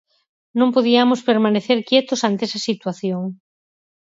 Non 0.59 0.73
podiamos 0.75 1.25
permanecer 1.29 1.77
quietos 1.89 2.21
ante 2.29 2.43
esta 2.47 2.61
situación. 2.69 3.23